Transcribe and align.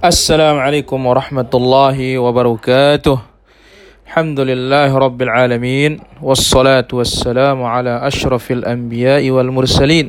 السلام 0.00 0.56
عليكم 0.56 0.96
ورحمة 0.96 1.52
الله 1.54 1.98
وبركاته. 2.18 3.18
الحمد 4.08 4.40
لله 4.40 4.88
رب 4.96 5.20
العالمين 5.22 6.00
والصلاة 6.24 6.88
والسلام 6.88 7.60
على 7.60 8.08
أشرف 8.08 8.50
الأنبياء 8.50 9.28
والمرسلين. 9.30 10.06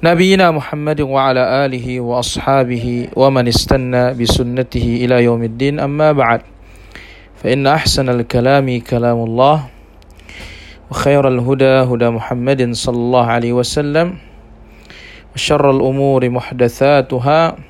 نبينا 0.00 0.50
محمد 0.50 1.00
وعلى 1.04 1.68
آله 1.68 2.00
وأصحابه 2.00 3.12
ومن 3.12 3.44
استنى 3.48 4.16
بسنته 4.16 4.86
إلى 5.04 5.24
يوم 5.28 5.42
الدين. 5.44 5.84
أما 5.84 6.16
بعد 6.16 6.40
فإن 7.44 7.68
أحسن 7.68 8.08
الكلام 8.08 8.80
كلام 8.88 9.18
الله 9.20 9.56
وخير 10.88 11.28
الهدى 11.28 11.74
هدى 11.92 12.08
محمد 12.08 12.72
صلى 12.72 12.96
الله 12.96 13.26
عليه 13.26 13.52
وسلم 13.52 14.16
وشر 15.36 15.70
الأمور 15.76 16.30
محدثاتها 16.30 17.67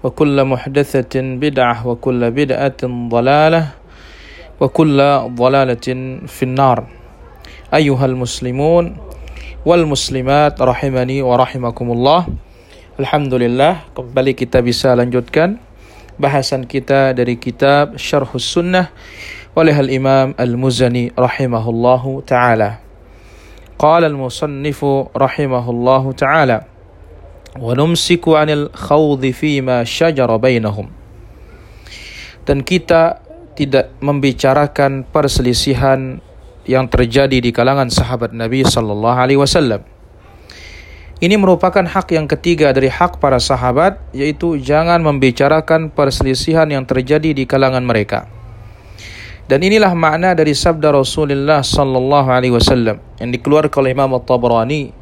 وكل 0.00 0.36
محدثة 0.44 1.14
بدعة 1.16 1.76
وكل 1.86 2.20
بدعة 2.30 2.82
ضلالة 2.84 3.62
وكل 4.60 4.98
ضلالة 5.36 5.86
في 6.26 6.42
النار 6.42 6.78
أيها 7.74 8.04
المسلمون 8.06 8.84
والmuslimat 9.60 10.56
rahimani 10.56 11.20
wa 11.20 11.36
rahimakumullah 11.36 12.24
Alhamdulillah 12.96 13.92
kembali 13.92 14.32
kita 14.32 14.64
bisa 14.64 14.96
lanjutkan 14.96 15.60
bahasan 16.16 16.64
kita 16.64 17.12
dari 17.12 17.36
kitab 17.36 18.00
Syarhus 18.00 18.44
Sunnah 18.44 18.88
oleh 19.52 19.76
Al-Imam 19.76 20.32
Al-Muzani 20.40 21.12
rahimahullahu 21.12 22.24
taala 22.24 22.80
Qala 23.76 24.08
al-musannifu 24.08 25.12
rahimahullahu 25.12 26.16
taala 26.16 26.64
numsiku 27.58 28.38
'anil 28.38 28.70
khawdhi 28.70 29.34
fima 29.34 29.82
shajara 29.82 30.38
bainahum 30.38 31.00
dan 32.50 32.66
kita 32.66 33.22
tidak 33.54 33.92
membicarakan 34.00 35.04
perselisihan 35.04 36.18
yang 36.64 36.88
terjadi 36.88 37.38
di 37.42 37.50
kalangan 37.52 37.92
sahabat 37.92 38.32
Nabi 38.32 38.64
sallallahu 38.64 39.18
alaihi 39.18 39.40
wasallam. 39.40 39.84
Ini 41.20 41.36
merupakan 41.36 41.84
hak 41.84 42.16
yang 42.16 42.24
ketiga 42.24 42.72
dari 42.72 42.88
hak 42.88 43.20
para 43.20 43.36
sahabat 43.36 44.00
yaitu 44.16 44.56
jangan 44.56 45.04
membicarakan 45.04 45.92
perselisihan 45.92 46.64
yang 46.72 46.88
terjadi 46.88 47.36
di 47.36 47.44
kalangan 47.44 47.84
mereka. 47.84 48.24
Dan 49.44 49.60
inilah 49.60 49.92
makna 49.92 50.32
dari 50.32 50.56
sabda 50.56 50.94
Rasulullah 50.94 51.60
sallallahu 51.60 52.28
alaihi 52.30 52.54
wasallam 52.54 53.02
yang 53.20 53.30
dikeluarkan 53.34 53.82
oleh 53.84 53.92
Imam 53.92 54.16
At-Tabrani 54.16 54.99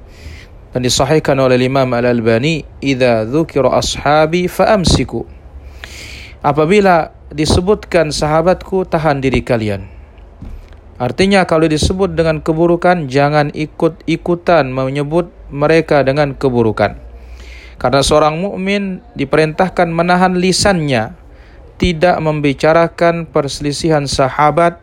dan 0.72 0.80
disahihkan 0.84 1.38
oleh 1.40 1.56
Imam 1.60 1.88
Al-Albani, 1.92 2.64
"Idza 2.84 3.24
dzukira 3.24 3.72
ashabi 3.72 4.46
fa'amsiku." 4.46 5.24
Apabila 6.44 7.10
disebutkan 7.32 8.14
sahabatku, 8.14 8.86
tahan 8.86 9.20
diri 9.20 9.42
kalian. 9.42 9.88
Artinya 10.98 11.46
kalau 11.46 11.70
disebut 11.70 12.18
dengan 12.18 12.42
keburukan 12.42 13.06
jangan 13.06 13.54
ikut-ikutan 13.54 14.74
menyebut 14.74 15.30
mereka 15.54 16.02
dengan 16.02 16.34
keburukan. 16.34 16.98
Karena 17.78 18.02
seorang 18.02 18.42
mukmin 18.42 18.98
diperintahkan 19.14 19.86
menahan 19.94 20.34
lisannya 20.34 21.14
tidak 21.78 22.18
membicarakan 22.18 23.30
perselisihan 23.30 24.10
sahabat 24.10 24.82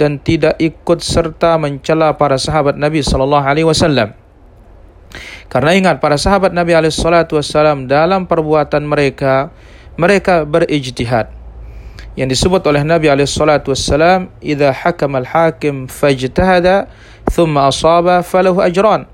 dan 0.00 0.16
tidak 0.16 0.56
ikut 0.56 1.04
serta 1.04 1.60
mencela 1.60 2.16
para 2.16 2.40
sahabat 2.40 2.80
Nabi 2.80 3.04
sallallahu 3.04 3.44
alaihi 3.44 3.68
wasallam. 3.68 4.23
Karena 5.48 5.76
ingat 5.76 6.02
para 6.02 6.18
sahabat 6.18 6.50
Nabi 6.50 6.74
wasallam 6.74 7.86
dalam 7.86 8.26
perbuatan 8.26 8.82
mereka 8.82 9.54
mereka 9.94 10.42
berijtihad. 10.42 11.30
Yang 12.14 12.38
disebut 12.38 12.62
oleh 12.70 12.86
Nabi 12.86 13.10
wassalam 13.10 14.30
idza 14.38 14.70
hakama 14.70 15.22
al-hakim 15.22 15.90
fajtahada 15.90 16.86
thumma 17.30 17.66
asaba 17.66 18.22
falahu 18.22 18.62
ajran. 18.62 19.06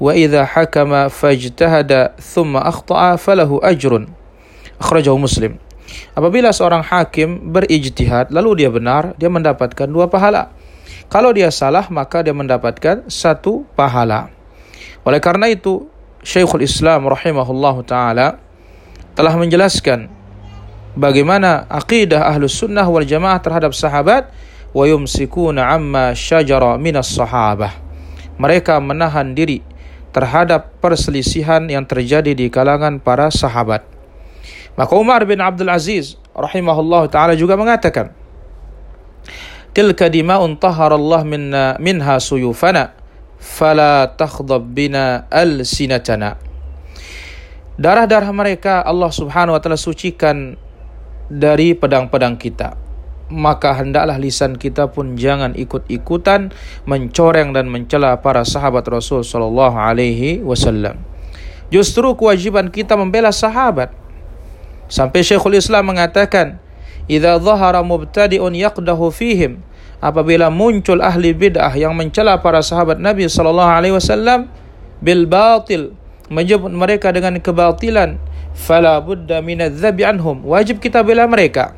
Wa 0.00 0.16
idza 0.16 0.48
hakama 0.48 1.12
fajtahada 1.12 2.16
thumma 2.16 2.64
akhta'a 2.64 3.20
falahu 3.20 3.60
ajrun. 3.60 4.08
Akhrajahu 4.80 5.20
muslim. 5.20 5.60
Apabila 6.16 6.48
seorang 6.54 6.80
hakim 6.80 7.52
berijtihad 7.52 8.32
lalu 8.32 8.64
dia 8.64 8.70
benar 8.72 9.12
dia 9.20 9.28
mendapatkan 9.28 9.84
dua 9.84 10.08
pahala. 10.08 10.48
Kalau 11.12 11.34
dia 11.36 11.52
salah 11.52 11.84
maka 11.92 12.24
dia 12.24 12.32
mendapatkan 12.32 13.04
satu 13.10 13.68
pahala 13.76 14.39
oleh 15.04 15.20
karena 15.22 15.48
itu 15.48 15.88
Syekhul 16.20 16.68
Islam 16.68 17.08
rahimahullahu 17.08 17.80
taala 17.88 18.36
telah 19.16 19.32
menjelaskan 19.40 20.12
bagaimana 20.92 21.64
akidah 21.72 22.28
ahlus 22.28 22.60
sunnah 22.60 22.84
wal 22.84 23.04
jamaah 23.04 23.40
terhadap 23.40 23.72
sahabat 23.72 24.28
wa 24.76 24.84
yumsikuna 24.84 25.72
amma 25.72 26.12
syajara 26.12 26.76
minas 26.76 27.08
sahabah. 27.08 27.72
Mereka 28.36 28.80
menahan 28.80 29.32
diri 29.32 29.64
terhadap 30.12 30.76
perselisihan 30.84 31.64
yang 31.68 31.84
terjadi 31.88 32.36
di 32.36 32.52
kalangan 32.52 33.00
para 33.00 33.32
sahabat. 33.32 33.84
Maka 34.76 34.92
Umar 34.96 35.24
bin 35.24 35.40
Abdul 35.40 35.72
Aziz 35.72 36.20
rahimahullah 36.36 37.08
taala 37.08 37.32
juga 37.32 37.56
mengatakan 37.56 38.12
tilka 39.72 40.12
dima'un 40.12 40.56
tahara 40.60 41.00
Allah 41.00 41.24
minna 41.24 41.64
minha 41.80 42.16
suyufana 42.20 42.99
fala 43.40 44.12
takhdab 44.14 44.62
bina 44.70 45.24
al-sinatana 45.32 46.36
darah-darah 47.80 48.30
mereka 48.36 48.84
Allah 48.84 49.08
Subhanahu 49.08 49.56
wa 49.56 49.60
taala 49.64 49.80
sucikan 49.80 50.60
dari 51.32 51.72
pedang-pedang 51.72 52.36
kita 52.36 52.76
maka 53.30 53.70
hendaklah 53.78 54.18
lisan 54.18 54.58
kita 54.58 54.90
pun 54.90 55.14
jangan 55.14 55.54
ikut-ikutan 55.54 56.50
mencoreng 56.84 57.54
dan 57.54 57.70
mencela 57.70 58.18
para 58.18 58.42
sahabat 58.42 58.82
Rasul 58.90 59.22
sallallahu 59.22 59.78
alaihi 59.78 60.42
wasallam. 60.42 60.98
Justru 61.70 62.18
kewajiban 62.18 62.68
kita 62.74 62.98
membela 62.98 63.30
sahabat. 63.30 63.94
Sampai 64.90 65.22
Syekhul 65.22 65.54
Islam 65.54 65.94
mengatakan, 65.94 66.58
"Idza 67.06 67.38
dhahara 67.38 67.86
mubtadi'un 67.86 68.50
yaqdahu 68.50 69.14
fihim" 69.14 69.62
apabila 70.00 70.48
muncul 70.48 71.04
ahli 71.04 71.36
bid'ah 71.36 71.76
yang 71.76 71.92
mencela 71.92 72.40
para 72.40 72.64
sahabat 72.64 72.96
Nabi 72.96 73.28
sallallahu 73.28 73.70
alaihi 73.70 73.94
wasallam 73.94 74.48
bil 75.04 75.28
batil 75.28 75.92
menyebut 76.32 76.72
mereka 76.72 77.12
dengan 77.12 77.36
kebatilan 77.36 78.16
fala 78.56 78.98
budda 78.98 79.44
min 79.44 79.60
adzabi 79.60 80.02
anhum. 80.08 80.42
Wajib 80.42 80.80
kita 80.80 81.04
bela 81.04 81.28
mereka. 81.28 81.76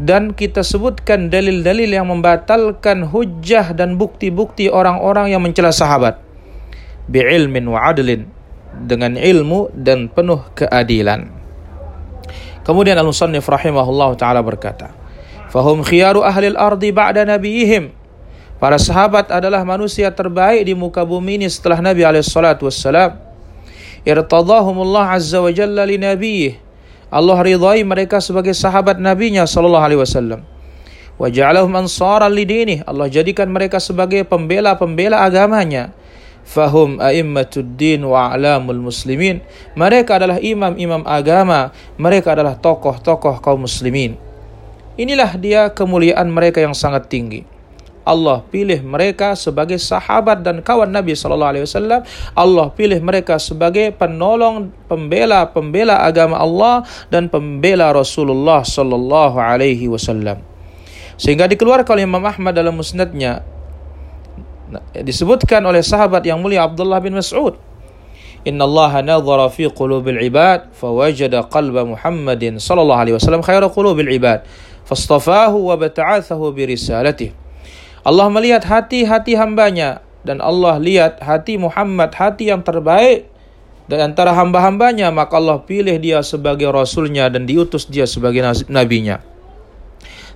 Dan 0.00 0.32
kita 0.32 0.64
sebutkan 0.64 1.28
dalil-dalil 1.28 1.92
yang 1.92 2.08
membatalkan 2.08 3.04
hujjah 3.04 3.76
dan 3.76 4.00
bukti-bukti 4.00 4.72
orang-orang 4.72 5.28
yang 5.28 5.44
mencela 5.44 5.76
sahabat. 5.76 6.16
Bi'ilmin 7.04 7.68
wa 7.68 7.84
adlin 7.84 8.24
dengan 8.80 9.20
ilmu 9.20 9.68
dan 9.76 10.08
penuh 10.08 10.40
keadilan. 10.56 11.28
Kemudian 12.64 12.96
al-musannif 12.96 13.44
rahimahullah 13.44 14.16
taala 14.16 14.40
berkata 14.40 14.99
fahum 15.50 15.82
khiyaru 15.82 16.22
ahli 16.22 16.54
al-ardi 16.54 16.94
ba'da 16.94 17.26
nabiyihim. 17.26 17.90
Para 18.60 18.76
sahabat 18.76 19.32
adalah 19.32 19.64
manusia 19.64 20.12
terbaik 20.12 20.68
di 20.68 20.76
muka 20.76 21.00
bumi 21.02 21.40
ini 21.40 21.48
setelah 21.48 21.80
Nabi 21.80 22.04
wassalam. 22.04 23.16
Irtadahumullah 24.04 25.16
azza 25.16 25.40
wa 25.40 25.48
jalla 25.48 25.88
li 25.88 25.96
nabiyih. 25.96 26.60
Allah 27.10 27.40
ridai 27.40 27.82
mereka 27.82 28.22
sebagai 28.22 28.54
sahabat 28.54 29.00
nabinya 29.00 29.48
sallallahu 29.48 29.82
alaihi 29.84 30.00
wasallam. 30.00 30.40
Wa 31.18 31.26
ja'alahum 31.26 31.72
ansaran 31.72 32.30
li 32.30 32.46
dinih. 32.46 32.86
Allah 32.86 33.10
jadikan 33.10 33.50
mereka 33.50 33.82
sebagai 33.82 34.22
pembela-pembela 34.28 35.24
agamanya. 35.24 35.90
Fahum 36.46 37.00
a'immatud 37.00 37.80
din 37.80 38.06
wa 38.06 38.30
a'lamul 38.30 38.92
muslimin. 38.92 39.40
Mereka 39.74 40.20
adalah 40.20 40.38
imam-imam 40.38 41.02
agama. 41.08 41.74
Mereka 41.96 42.36
adalah 42.36 42.60
tokoh-tokoh 42.60 43.40
kaum 43.40 43.64
muslimin 43.66 44.29
inilah 45.00 45.32
dia 45.40 45.72
kemuliaan 45.72 46.28
mereka 46.28 46.60
yang 46.60 46.76
sangat 46.76 47.08
tinggi 47.08 47.48
Allah 48.10 48.40
pilih 48.48 48.80
mereka 48.80 49.36
sebagai 49.36 49.76
sahabat 49.76 50.40
dan 50.40 50.64
kawan 50.64 50.88
Nabi 50.88 51.12
sallallahu 51.12 51.52
alaihi 51.52 51.64
wasallam. 51.68 52.00
Allah 52.32 52.66
pilih 52.72 52.98
mereka 52.98 53.36
sebagai 53.36 53.92
penolong, 53.92 54.72
pembela-pembela 54.88 56.00
agama 56.00 56.40
Allah 56.40 56.82
dan 57.12 57.28
pembela 57.28 57.92
Rasulullah 57.92 58.64
sallallahu 58.64 59.36
alaihi 59.36 59.86
wasallam. 59.86 60.40
Sehingga 61.20 61.44
dikeluarkan 61.44 62.00
oleh 62.00 62.04
Imam 62.08 62.24
Ahmad 62.24 62.56
dalam 62.56 62.74
musnadnya 62.80 63.44
disebutkan 64.96 65.60
oleh 65.66 65.82
sahabat 65.84 66.22
yang 66.24 66.38
mulia 66.38 66.62
Abdullah 66.62 67.02
bin 67.02 67.18
Mas'ud 67.18 67.58
Inna 68.46 68.64
Allah 68.64 69.02
nazara 69.04 69.50
fi 69.52 69.68
qulubil 69.68 70.22
ibad 70.22 70.72
fawajada 70.72 71.44
qalba 71.50 71.84
Muhammadin 71.84 72.56
sallallahu 72.62 73.00
alaihi 73.02 73.16
wasallam 73.18 73.42
khairu 73.42 73.66
qulubil 73.68 74.08
ibad 74.08 74.46
fastafahu 74.90 75.70
wa 75.70 75.78
bata'athahu 75.78 76.50
bi 76.50 76.66
Allah 78.02 78.26
melihat 78.26 78.66
hati-hati 78.66 79.38
hambanya 79.38 80.02
dan 80.26 80.42
Allah 80.42 80.82
lihat 80.82 81.22
hati 81.22 81.54
Muhammad 81.62 82.10
hati 82.10 82.50
yang 82.50 82.66
terbaik 82.66 83.30
dan 83.86 84.10
antara 84.10 84.34
hamba-hambanya 84.34 85.14
maka 85.14 85.38
Allah 85.38 85.62
pilih 85.62 85.94
dia 86.02 86.18
sebagai 86.26 86.66
rasulnya 86.74 87.30
dan 87.30 87.46
diutus 87.46 87.86
dia 87.86 88.04
sebagai 88.04 88.42
nabinya 88.66 89.22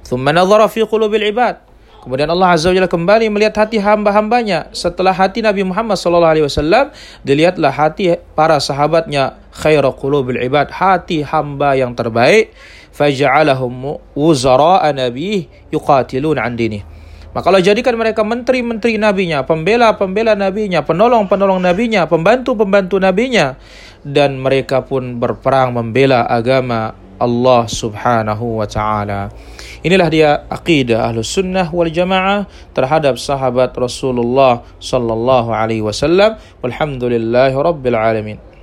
thumma 0.06 0.30
nadhara 0.30 0.70
fi 0.70 0.86
qulubil 0.86 1.26
ibad 1.26 1.74
Kemudian 2.04 2.28
Allah 2.28 2.52
Azza 2.52 2.68
wa 2.68 2.76
Jalla 2.76 2.84
kembali 2.84 3.32
melihat 3.32 3.64
hati 3.64 3.80
hamba-hambanya. 3.80 4.68
Setelah 4.76 5.16
hati 5.16 5.40
Nabi 5.40 5.64
Muhammad 5.64 5.96
sallallahu 5.96 6.36
alaihi 6.36 6.44
wasallam, 6.44 6.92
dilihatlah 7.24 7.72
hati 7.72 8.20
para 8.36 8.60
sahabatnya 8.60 9.40
khairu 9.56 9.88
qulubil 9.96 10.36
ibad, 10.36 10.68
hati 10.68 11.24
hamba 11.24 11.72
yang 11.80 11.96
terbaik. 11.96 12.52
Faj'alahum 12.94 13.98
wuzara'a 14.14 14.94
nabiy 14.94 15.50
yuqatilun 15.74 16.38
an 16.38 16.54
dinih. 16.54 16.86
Maka 17.34 17.50
Allah 17.50 17.66
jadikan 17.66 17.98
mereka 17.98 18.22
menteri-menteri 18.22 18.94
nabinya, 18.94 19.42
pembela-pembela 19.42 20.38
nabinya, 20.38 20.86
penolong-penolong 20.86 21.58
nabinya, 21.58 22.06
pembantu-pembantu 22.06 23.02
nabinya 23.02 23.58
dan 24.06 24.38
mereka 24.38 24.86
pun 24.86 25.18
berperang 25.18 25.74
membela 25.74 26.30
agama 26.30 26.94
Allah 27.18 27.66
Subhanahu 27.66 28.62
wa 28.62 28.66
taala. 28.70 29.34
Inilah 29.82 30.08
dia 30.08 30.30
akidah 30.46 31.10
Ahlus 31.10 31.34
Sunnah 31.34 31.68
wal 31.74 31.90
Jamaah 31.90 32.46
terhadap 32.70 33.18
sahabat 33.18 33.74
Rasulullah 33.74 34.62
sallallahu 34.78 35.50
alaihi 35.50 35.82
wasallam. 35.82 36.38
Walhamdulillahirabbil 36.62 37.98
alamin. 37.98 38.53